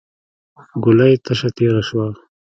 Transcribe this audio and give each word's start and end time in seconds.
ګولۍ 0.83 1.13
تشه 1.23 1.49
تېره 1.57 1.81
شوه. 1.87 2.07